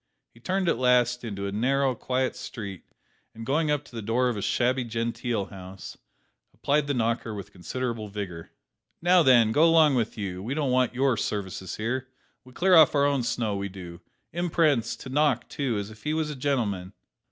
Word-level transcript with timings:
He 0.33 0.39
turned 0.39 0.67
at 0.67 0.79
last 0.79 1.23
into 1.23 1.45
a 1.45 1.51
narrow, 1.51 1.93
quiet 1.93 2.35
street, 2.35 2.85
and 3.35 3.45
going 3.45 3.69
up 3.69 3.85
to 3.85 3.95
the 3.95 4.01
door 4.01 4.29
of 4.29 4.35
a 4.35 4.41
shabby 4.41 4.83
genteel 4.83 5.45
house, 5.51 5.95
applied 6.55 6.87
the 6.87 6.95
knocker 6.95 7.35
with 7.35 7.51
considerable 7.51 8.07
vigour. 8.07 8.49
"Now 8.99 9.21
then, 9.21 9.51
go 9.51 9.63
along 9.63 9.93
with 9.93 10.17
you; 10.17 10.41
we 10.41 10.55
don't 10.55 10.71
want 10.71 10.95
your 10.95 11.17
services 11.17 11.75
here; 11.75 12.07
we 12.43 12.51
clear 12.51 12.73
off 12.75 12.95
our 12.95 13.05
own 13.05 13.21
snow, 13.21 13.55
we 13.55 13.69
do. 13.69 14.01
Imprence! 14.33 14.95
to 14.95 15.09
knock, 15.09 15.47
too, 15.47 15.77
as 15.77 15.91
if 15.91 16.01
he 16.01 16.15
was 16.15 16.31
a 16.31 16.35
gentleman!" 16.35 16.93